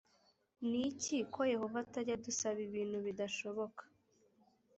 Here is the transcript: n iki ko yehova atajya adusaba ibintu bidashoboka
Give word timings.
n 0.69 0.71
iki 0.89 1.17
ko 1.33 1.41
yehova 1.53 1.77
atajya 1.85 2.13
adusaba 2.17 2.59
ibintu 2.67 2.97
bidashoboka 3.05 3.83